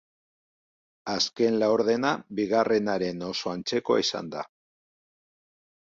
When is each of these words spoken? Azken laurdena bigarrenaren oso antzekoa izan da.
Azken 1.15 1.57
laurdena 1.63 2.13
bigarrenaren 2.41 3.21
oso 3.31 3.53
antzekoa 3.55 4.03
izan 4.09 4.33
da. 4.37 4.49